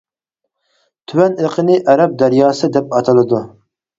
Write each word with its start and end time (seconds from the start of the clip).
تۆۋەن 1.11 1.35
ئېقىنى 1.43 1.77
ئەرەب 1.93 2.15
دەرياسى 2.23 2.71
دەپ 2.79 2.95
ئاتىلىدۇ. 2.99 3.45